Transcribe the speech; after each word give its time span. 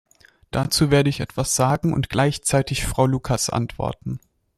Dazu 0.49 0.89
werde 0.89 1.11
ich 1.11 1.19
etwas 1.19 1.55
sagen 1.55 1.93
und 1.93 2.09
gleichzeitig 2.09 2.87
Frau 2.87 3.05
Lucas 3.05 3.51
antworten. 3.51 4.19